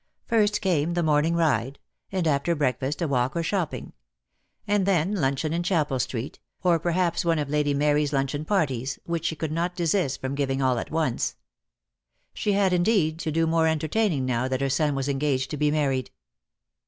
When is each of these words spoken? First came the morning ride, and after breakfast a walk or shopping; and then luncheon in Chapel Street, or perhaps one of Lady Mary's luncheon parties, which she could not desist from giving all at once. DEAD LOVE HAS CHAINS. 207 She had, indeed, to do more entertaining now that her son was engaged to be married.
First 0.25 0.61
came 0.61 0.95
the 0.95 1.03
morning 1.03 1.35
ride, 1.35 1.77
and 2.11 2.27
after 2.27 2.55
breakfast 2.55 3.03
a 3.03 3.07
walk 3.07 3.35
or 3.35 3.43
shopping; 3.43 3.93
and 4.67 4.87
then 4.87 5.13
luncheon 5.13 5.53
in 5.53 5.61
Chapel 5.61 5.99
Street, 5.99 6.39
or 6.63 6.79
perhaps 6.79 7.23
one 7.23 7.37
of 7.37 7.49
Lady 7.51 7.75
Mary's 7.75 8.11
luncheon 8.11 8.43
parties, 8.43 8.97
which 9.03 9.25
she 9.25 9.35
could 9.35 9.51
not 9.51 9.75
desist 9.75 10.19
from 10.19 10.33
giving 10.33 10.59
all 10.59 10.79
at 10.79 10.89
once. 10.89 11.33
DEAD 11.33 11.35
LOVE 11.35 11.35
HAS 11.35 12.33
CHAINS. 12.33 12.43
207 12.45 12.55
She 12.55 12.59
had, 12.63 12.73
indeed, 13.05 13.19
to 13.19 13.31
do 13.31 13.45
more 13.51 13.67
entertaining 13.67 14.25
now 14.25 14.47
that 14.47 14.61
her 14.61 14.69
son 14.71 14.95
was 14.95 15.07
engaged 15.07 15.51
to 15.51 15.57
be 15.57 15.69
married. 15.69 16.09